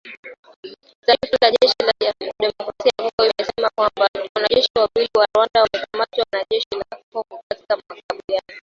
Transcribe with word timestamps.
Taarifa 1.05 1.45
ya 1.45 1.51
jeshi 1.51 1.75
la 1.87 1.93
Jamhuri 2.01 2.31
ya 2.47 2.51
Kidemokrasia 2.53 2.91
ya 3.05 3.09
Kongo 3.11 3.29
imesema 3.31 3.69
kwamba 3.75 4.07
wanajeshi 4.35 4.69
wawili 4.75 5.09
wa 5.17 5.27
Rwanda 5.35 5.59
wamekamatwa 5.61 6.25
na 6.33 6.45
jeshi 6.51 6.67
la 6.79 6.97
Kongo 7.11 7.41
katika 7.49 7.75
makabiliano 7.77 8.55